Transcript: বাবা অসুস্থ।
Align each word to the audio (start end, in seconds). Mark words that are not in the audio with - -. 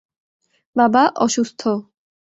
বাবা 0.75 1.03
অসুস্থ। 1.15 1.61